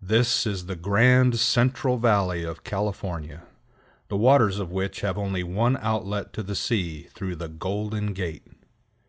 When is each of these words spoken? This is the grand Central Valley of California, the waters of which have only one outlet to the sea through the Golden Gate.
This 0.00 0.46
is 0.46 0.66
the 0.66 0.76
grand 0.76 1.36
Central 1.40 1.98
Valley 1.98 2.44
of 2.44 2.62
California, 2.62 3.42
the 4.06 4.16
waters 4.16 4.60
of 4.60 4.70
which 4.70 5.00
have 5.00 5.18
only 5.18 5.42
one 5.42 5.76
outlet 5.78 6.32
to 6.34 6.44
the 6.44 6.54
sea 6.54 7.08
through 7.12 7.34
the 7.34 7.48
Golden 7.48 8.12
Gate. 8.12 8.46